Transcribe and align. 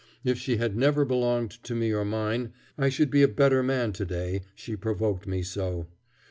If 0.23 0.39
she 0.39 0.57
had 0.57 0.75
never 0.75 1.05
belonged 1.05 1.51
to 1.61 1.75
me 1.75 1.93
or 1.93 2.03
mine, 2.03 2.53
I 2.75 2.89
should 2.89 3.11
be 3.11 3.21
a 3.21 3.27
better 3.27 3.61
man 3.61 3.93
to 3.93 4.03
day; 4.03 4.41
she 4.55 4.75
provoked 4.75 5.27
me 5.27 5.43
so. 5.43 5.89